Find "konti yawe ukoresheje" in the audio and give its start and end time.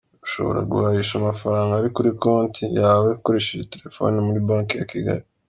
2.23-3.69